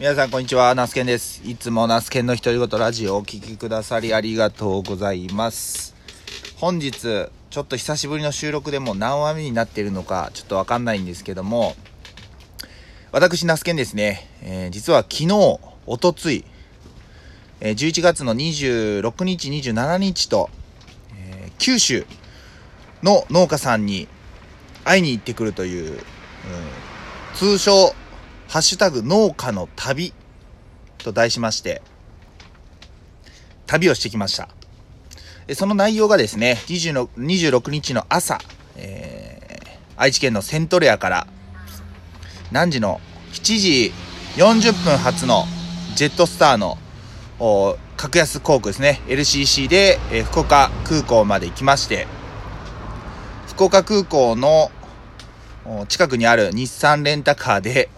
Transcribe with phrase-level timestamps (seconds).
[0.00, 1.42] 皆さんこんにちは、ナスケンです。
[1.44, 5.94] いつもナスケンの独り言ラジオをお聞きくださりありがとうございます。
[6.56, 11.76] 本日、ちょっと久しぶりの収録でも何話目になっているのかちょっとわかんないんですけども、
[13.12, 16.46] 私ナスケンですね、えー実は昨日、おとつい、
[17.60, 20.48] えー11月の26日、27日と、
[21.18, 22.06] えー九州
[23.02, 24.08] の農家さんに
[24.82, 26.00] 会いに行ってくるという、うん
[27.34, 27.94] 通称、
[28.50, 30.12] ハッシュタグ農家の旅
[30.98, 31.82] と題しまして、
[33.68, 34.48] 旅をしてきました。
[35.54, 38.40] その内容がですね、20の26日の朝、
[38.76, 41.26] えー愛知県のセントレアから、
[42.50, 43.00] 何時の
[43.34, 43.92] 7時
[44.36, 45.44] 40分発の
[45.94, 46.76] ジェットスターの
[47.96, 52.08] 格安航空ですね、LCC で、えー福岡空港まで行きまして、
[53.46, 54.72] 福岡空港の
[55.86, 57.88] 近くにある日産レンタカーで、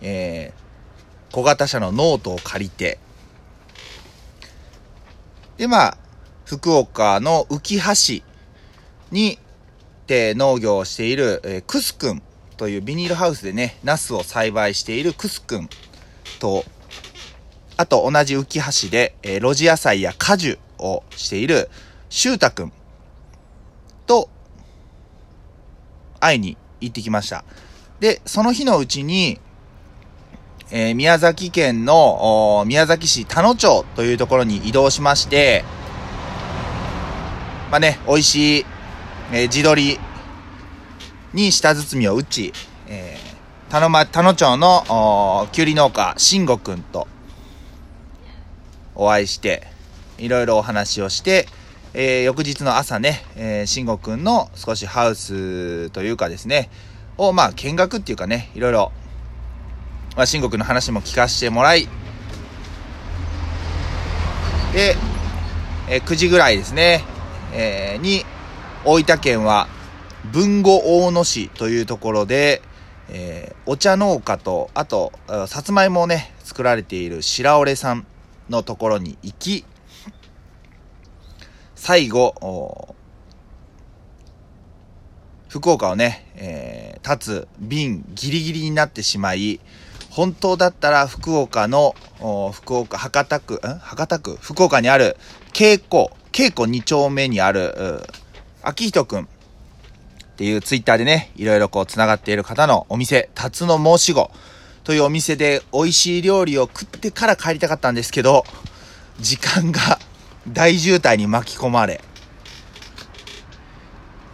[0.00, 0.66] えー
[1.32, 2.98] 小型車のノートを借りて、
[5.58, 5.98] で、まあ、
[6.46, 8.24] 福岡のうきは市
[9.10, 9.38] に、
[10.06, 12.22] で農業をしている、えークスくん
[12.56, 15.68] というビニールハウスでね、ナスを栽培しているクスくん
[16.38, 16.64] と、
[17.76, 18.44] あと同じう
[18.84, 21.68] きは市で、えー露地野菜や果樹をしている
[22.08, 22.72] シュータくん
[24.06, 24.30] と
[26.20, 27.44] 会いに行ってきました。
[28.00, 29.40] で、その日のうちに、
[30.70, 35.64] えー宮崎県の宮崎市田野町というところに移動しまして、
[37.70, 38.66] まあね、美味しい、
[39.32, 40.00] えー地鶏
[41.34, 42.52] に舌包みを打ち、
[42.88, 47.06] えー、田野、田野町のおーきゅうり農家、慎吾くんと
[48.96, 49.68] お会いして、
[50.18, 51.46] いろいろお話をして、
[51.94, 56.70] えー翌日の朝ね、えー、慎吾くんの少しハウスというかですね、
[57.18, 58.92] を、まあ、見学っていうかね、いろいろ、
[60.16, 61.88] まあ、慎吾くんの話も聞かせてもらい、
[64.72, 64.96] で、
[65.90, 67.04] えー9時ぐらいですね、
[67.52, 68.24] えーに、
[68.86, 69.68] 大分県は、
[70.34, 72.62] 豊後大野市というところで、
[73.10, 75.12] えーお茶農家と、あと、
[75.48, 78.06] さつまいもをね、作られている白折さん
[78.48, 79.66] のところに行き、
[81.74, 82.94] 最後、
[85.50, 89.60] 福岡をね、えー立つ便ギリギリになってしまい、
[90.16, 91.94] 本当だったら福岡の、
[92.50, 93.58] 福岡、博多区、ん？
[93.58, 94.38] 博多区？
[94.40, 95.18] 福岡にある、
[95.52, 98.02] 稽古、稽古2丁目にある、
[98.62, 99.24] 秋人くん。
[99.24, 99.26] っ
[100.36, 104.30] ていうツイッターでね、いろいろこう繋がっている方のお店、辰の申し子。
[104.84, 108.46] というお店で美味しい料理を食ってから帰りたかったんですけど、
[109.20, 109.98] 時間が
[110.48, 112.00] 大渋滞に巻き込まれ、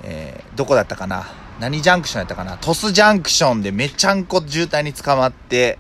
[0.05, 1.42] えーどこだったかな？
[1.63, 2.57] 何ジャンクションやったかな？
[2.57, 5.79] トスジャンクションでめちゃんこ渋滞に捕まって、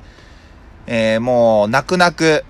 [0.86, 2.44] えーもう泣く泣く、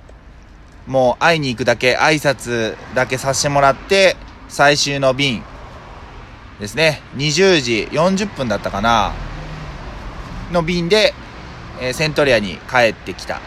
[0.86, 4.16] もう会いに行くだけ、挨拶だけさせてもらって、
[4.50, 5.42] 最終の便
[6.60, 9.14] ですね、20時40分だったかな？
[10.52, 11.14] の便で、
[11.80, 13.40] えーセントレアに帰ってきた。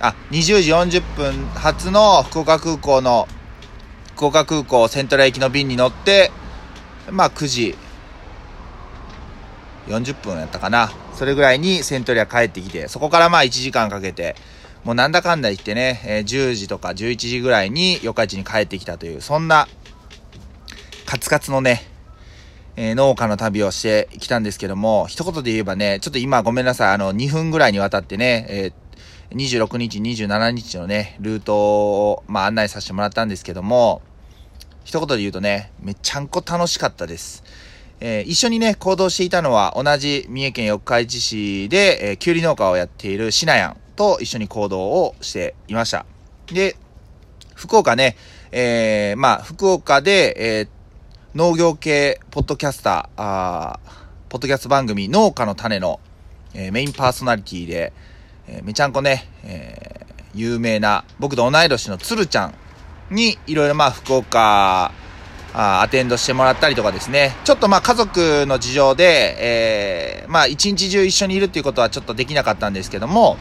[0.00, 3.28] あ、20時40分発の福岡空港の、
[4.16, 6.30] 福岡空港セントレア行きの便に乗って、
[7.10, 7.76] まあ9時
[9.88, 10.92] 40分やったかな。
[11.14, 14.36] それぐらいにセントレア帰ってきて、そこからまあ1時間かけて、
[14.84, 19.68] もうなんだかんだ言ってね、えー10時とか11時ぐらいに四日市に帰ってきたという、そんな、
[21.06, 21.84] カツカツのね、
[22.76, 28.82] えー農家の旅をしてきたんですけども、一言で言えばね、ちょっと今ごめんなさい、あの、2分ぐらいにわたってね、えー
[29.34, 34.02] 26日、27日のね、ルートを、まあ、案内させてもらったんですけども、
[34.84, 37.42] 一言で言うとね、めちゃんこ楽しかったです。
[38.04, 46.04] えー一緒にね、行動していたのは、同じ三重県四日市市で、えー、きゅうり農家をやっているシナヤンと一緒に行動をしていました。
[46.48, 46.76] で、
[47.54, 48.16] 福岡ね、
[48.50, 50.68] えーまあ、福岡で、えー
[51.34, 53.90] 農業系ポッドキャスター、あー
[54.28, 56.00] ポッドキャスト番組、農家の種の、
[56.54, 57.92] えーメインパーソナリティで、
[58.48, 62.54] えーめちゃんこね、えー有名な、僕と同い年の鶴ちゃん
[63.10, 64.90] に、いろいろまあ、福岡、
[65.54, 73.36] あアテンドしてもらったりとかですね、ちょっとまあ家族の事情で、えーまあ一日中一緒にいるっていうことはちょっとできなかったんですけども、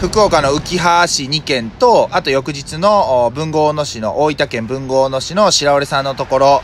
[0.00, 6.62] 福岡の浮橋市2県と、あと翌日のお豊後大野市の、大分県豊後大野市の白折さんのとこ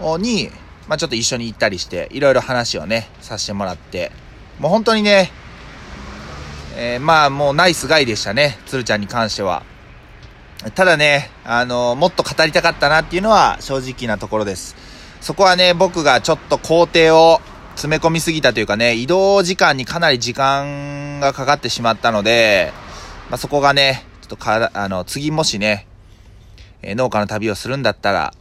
[0.00, 0.50] ろに、
[0.88, 4.10] まあちょっと一緒に行ったりして、いろいろ話をね、させてもらって、
[4.58, 5.30] もう本当にね、
[6.76, 9.62] えーまあもうナイスガイでしたね、鶴ちゃんに関しては。
[10.74, 14.76] ただね、あのもっと語りたかったなっていうのは正直なところです。
[15.22, 17.40] そこはね、僕がちょっと工程を
[17.74, 22.72] 詰め込みすぎたというかね、移動時間にかなり時間がかかってしまったので、
[23.30, 25.86] まあ、そこがね、ちょっとか、あの、次もしね、
[26.82, 28.34] えー、農家の旅をするんだったら、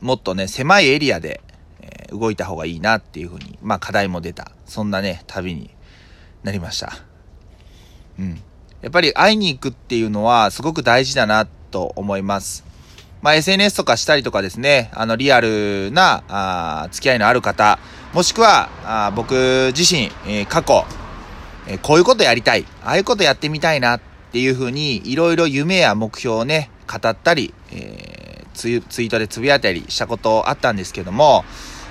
[0.00, 1.42] もっとね、狭いエリアで、
[1.80, 4.52] えー、動いた方がいいなっていうふうに、まあ課題も出た。
[4.64, 5.70] そんなね、旅に
[6.42, 6.92] なりました。
[8.18, 8.42] うん。
[8.84, 12.64] やっぱり会いに行くっていうのはすごく大事だなと思います。
[13.22, 17.78] まあ、SNS とかしたりとかですね、あの、リアルな、あ付き合いのある方、
[18.12, 20.84] もしくは、あ僕自身、えー、過去、
[21.66, 24.00] えー、こういうことやりたい、ああいうことやってみたいなっ
[24.32, 31.46] ていうふうに、いろいろ夢や目標をね、語ったり、えー、ツイツイートでつぶやいたりしたことあったんですけども、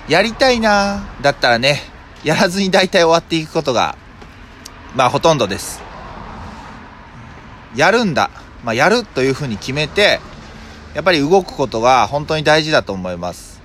[0.08, 1.80] やりたいなだったらね、
[2.24, 3.98] やらずに大体終わっていくことが、
[4.96, 5.93] まあほとんどです。
[7.76, 8.30] やるんだ。
[8.64, 10.20] まあやるというふうに決めて、
[10.94, 13.62] やっぱり動くことが本当に大事だと思います。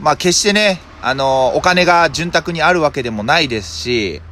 [0.00, 4.22] まあ決してね、あの、お金が潤沢にあるわけでもないですし、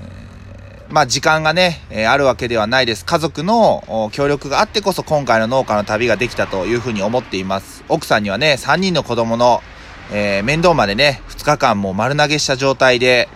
[0.00, 3.04] えー、まあ時間がね、えー、あるわけではないです。
[3.04, 7.84] 家族の協力があってこそ今回の農家の旅ができたというふうに思っています。
[7.88, 9.62] 奥さんにはね、3人の子供の、
[10.10, 13.28] えー、面倒までね、2日間もう丸投げした状態で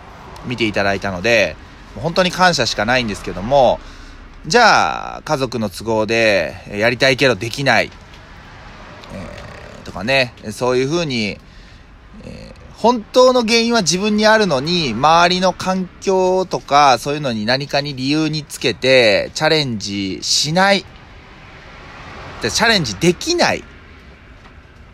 [0.45, 1.55] 見ていただいたので、
[1.95, 3.79] 本当に感謝しかないんですけども、
[4.47, 7.91] じゃあ、家族の都合で、やりたいけどできない、
[9.13, 11.37] えー、とかね、そういうふうに、
[12.23, 20.85] えー、本当の原因は自分にあるのに、周りの環境とか、そういうのに何かに理由につけて、チャレンジしない。
[22.41, 23.63] チャレンジできないっ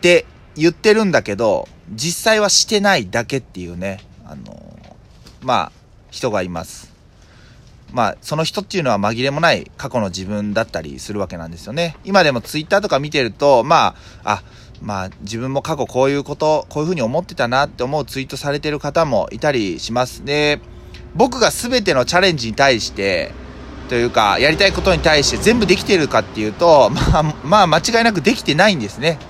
[0.00, 4.78] て言ってるんだけど、実際はしてないだけっていうね、あの
[5.42, 5.72] まあ、
[6.10, 6.93] 人がいます。
[7.94, 11.96] まあ、その人っていうのは紛れもない過去の自分だったりするわけなんですよね。
[12.04, 13.94] 今でもツイッターとか見てると、ま
[14.24, 14.42] あ、あ、
[14.82, 20.24] まあ、自分も過去こういうこと、こういうふうに思ってたなって思うツイートされてる方もいたりします。
[20.24, 20.60] で、
[21.14, 23.30] 僕が全てのチャレンジに対して、
[23.88, 29.20] というか、やりたいことに対して全部できてるかっていうと、まあ、まあ、間違いなくできてないんですね。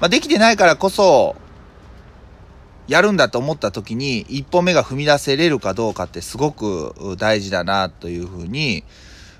[0.00, 1.36] まあ、できてないからこそ、
[2.90, 8.82] やるんだと思った時に一歩目が踏み出せれるかどうかってすごく大事だなというふうに、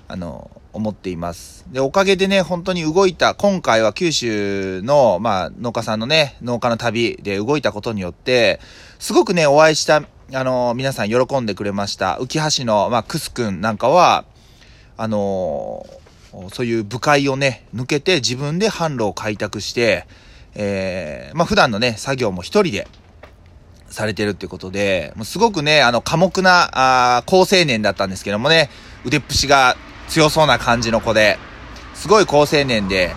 [0.07, 1.67] あの、思っています。
[1.69, 8.61] で、おかげでね、本当に動いた、今回は九州の、まあ、農家さんのね、農家の旅で動いたことによって、
[9.01, 12.19] すごくね、お会いした、あの、皆さん喜んでくれました。
[12.21, 14.27] 浮橋の、まあ、クスくんなんかは、
[14.97, 15.85] あの、
[16.53, 20.07] そういう部会をね、抜けて自分で販路を開拓して、
[20.55, 22.87] えー、まあ、普段のね、作業も一人で、
[23.91, 26.71] されてるってことで、もうすごくね、あの、寡黙な、
[27.19, 28.71] あ高青年だったんですけどもね、
[29.05, 29.77] 腕っぷしが
[30.09, 31.39] 強そうな感じの子で、
[31.95, 33.15] すごい高青年で、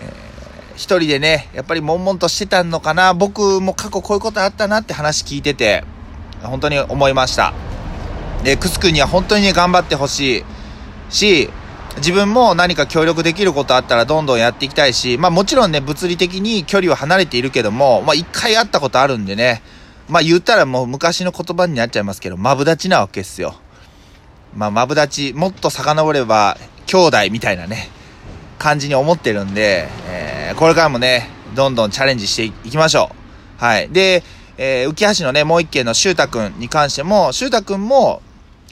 [0.00, 5.84] えー、一人でね、やっぱり悶々としてたのかな、僕も過去こういうことあったなって話聞いてて、
[6.42, 7.54] 本当に思いました。
[8.42, 10.44] で、クス君には本当にね、頑張ってほしい
[11.10, 11.50] し、
[11.96, 19.62] 自分も何か協力できることあったらどんどんやっていきたいし、まあもちろんね、物理的に距離は離れているけども、まあ一回会ったことあるんでね、
[20.10, 23.54] まあ言ったらもう昔の言葉になっちゃいますけど、マブダチなわけですよ。
[24.54, 27.88] まあマブダチ、もっと遡れば兄弟みたいなね、
[28.58, 33.10] 感じに思ってるんで、えー、これからもね、どんどんチャレンジしていきましょ
[33.58, 33.64] う。
[33.64, 33.88] はい。
[33.88, 34.22] で、
[34.58, 38.22] えー、浮橋のね、もう一軒の修太くんに関しても、修太くんも、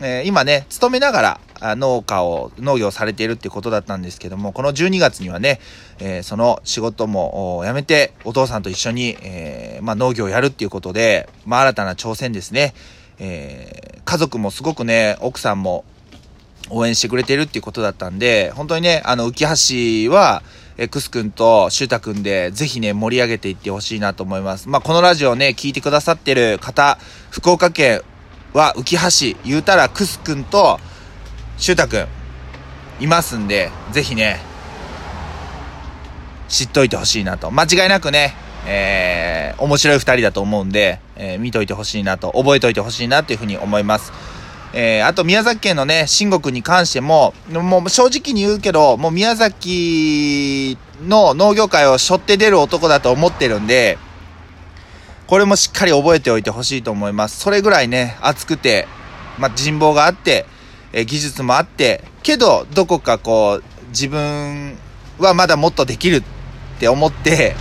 [0.01, 5.61] えー、今ね、勤めながら、農家を、農業されているっていうことだったんですけども、この12月にはね、
[5.99, 12.75] えー、その仕事も辞めて、お父さんと一緒に、えー、まあ、農業をやるっていうことで、まあ、新たな挑戦ですね。
[13.19, 15.85] えー、家族もすごくね、奥さんも
[16.71, 20.43] 応援してくれてるっていうことだったんで、本当にね、あの、浮橋は、
[20.81, 24.69] えクス君とシュータ君で、ぜひね、盛り上げていってほしいなと思います。
[24.69, 26.99] まあ、このラジオね、聞いてくださってる方、
[27.31, 28.03] 福岡県
[28.53, 30.79] は浮橋、言うたらクス君と、
[31.59, 32.07] シュータくん、
[33.01, 34.41] いますんで、ぜひね、
[36.49, 37.51] 知っといてほしいなと。
[37.51, 38.35] 間違いなくね、
[38.65, 44.13] えー、面白い二人だと思うんで、えー、見といてほしいなと、覚えといてほしいなというふうに思います。
[44.73, 53.99] えー、あと宮崎県のね、新国に関しても、もう正直に言うけど、もう宮崎の農業界を背負って出る男だと思ってるんで、
[55.27, 57.41] これもしっかり覚えておいてほしいと思います。
[57.41, 58.87] それぐらいね、熱くて、
[59.39, 60.47] まあ、人望があって、
[60.93, 64.77] え技術もあって、けど、どこかこう、自分
[65.19, 66.23] はまだもっとできるっ
[66.79, 67.55] て思って、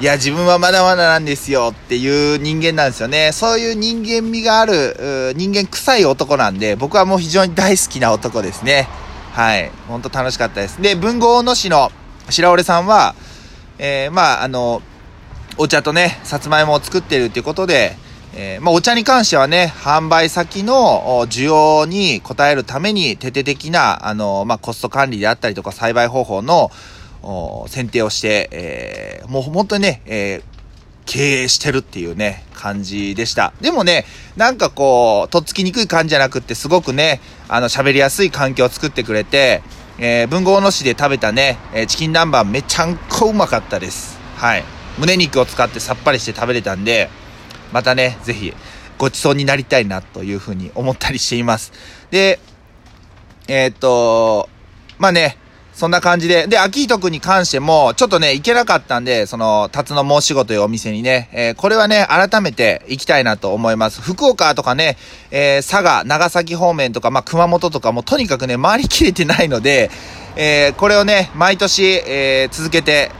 [0.00, 3.30] いや、自分はまだまだなんですよっていう人間なんですよね。
[3.32, 8.88] そういう人間味がある、人間臭い男なんで、僕はもう非常に大好きな男ですね。
[9.32, 9.70] はい。
[9.88, 10.82] ほんと楽しかったです。
[10.82, 11.92] で、文豪の市の
[12.28, 13.14] 白折さんは、
[13.78, 14.82] えー、まあ、あの、
[15.56, 17.96] お茶とね、さつまいもを作ってるっていうことで、
[18.34, 26.70] えー、まあ、お茶に関してはね、販売先の需要に応えるために、徹底的な、あの、まあ、コスト管理であったりとか、栽培方法の、
[27.68, 30.42] 選定をして、えー、もう本当にね、え、
[31.04, 33.52] 経営してるっていうね、感じでした。
[33.60, 39.62] でもね、なんかこう、とっつきにくい感じじゃなくって、すごくね、あの、喋りやすい環境を作ってくれて、
[39.98, 44.18] え、文豪の市で食べたね、えチキン南蛮めちゃんこうまかったです。
[44.36, 44.64] はい。
[44.98, 47.10] 胸肉を使ってさっぱりして食べれたんで、
[47.72, 48.52] またね、ぜひ、
[48.98, 51.72] ごちそうになりたいなというふうに思ったりしています。
[52.10, 52.38] で、
[53.48, 54.48] えー、っと、
[54.98, 55.36] まあね、
[55.72, 56.46] そんな感じで。
[56.46, 64.02] で、秋糸くんに関しても、ちょっとね、行けなかったんで、その、辰の申し子というお店にね、えー、これはね、改めて行きたいなと思います。
[64.02, 64.98] 福岡とかね、
[65.30, 69.90] えー、佐賀、長崎方面とか、まあ、熊本とかもとにかくね、回りきれてないので、
[70.36, 73.10] えー、これをね、毎年、え続けて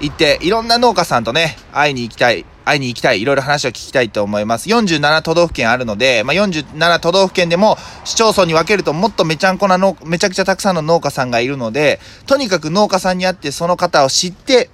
[0.00, 4.68] 行って、いろんな農家さんとね、会いに行きたい会いに行きたい、いろいろ話を聞きたいと思います。
[4.68, 14.68] 47都道府県あるので、まあ、47都道府県でも市町村に分けるともっとめちゃんこな農、めちゃくちゃたくさんの農家さんがいるので、とにかく農家さんに会ってその方を知って、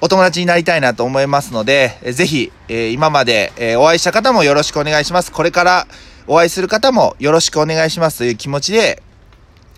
[0.00, 5.30] お友達になりたいなと思いますので、ぜひ、えー、今まで、えー、お会いした方もよろしくお願いします。
[5.30, 5.86] これから
[6.26, 9.02] お会いする方もよろしくお願いしますという気持ちで、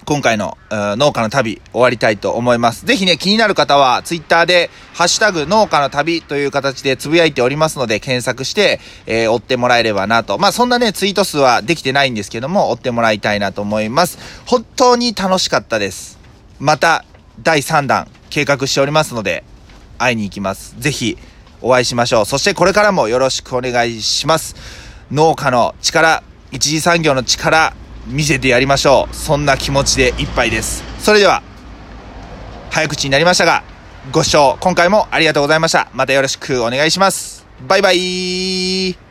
[0.04, 2.87] 今回の農家の旅終わりたいと思います。
[2.87, 10.38] ぜひね、気になる方は、ツイッターで、ハッシュタグ農家の旅という形でつぶやいておりますので、検索して、えー、追ってもらえればなと。
[10.38, 14.19] まあ、そんなね、ツイート数はできてないんですけども、追ってもらいたいなと思います。
[14.47, 16.19] 本当に楽しかったです。
[16.59, 17.04] また、
[17.42, 19.45] 第3弾、計画しておりますので、
[19.99, 20.75] 会いに行きます。
[20.78, 21.19] ぜひ、
[21.62, 22.26] お会いしましょう。
[22.26, 24.57] そしてこれからもよろしくお願いします。
[25.11, 27.75] 農家の力、一次産業の力、
[28.07, 29.14] 見せてやりましょう。
[29.14, 30.85] そんな気持ちでいっぱいです。
[30.99, 31.42] それでは、
[32.71, 33.62] 早口になりましたが、
[34.12, 35.88] ご視聴今回もありがとうございました。
[35.92, 37.47] またよろしくお願いします。
[37.66, 39.10] バイバイ